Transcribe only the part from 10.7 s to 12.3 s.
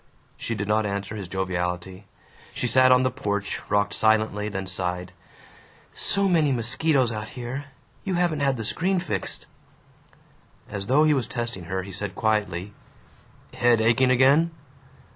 though he was testing her he said